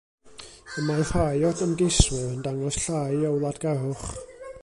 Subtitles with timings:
[0.81, 4.09] Y mae rhai o'r ymgeiswyr yn dangos llai o wladgarwch.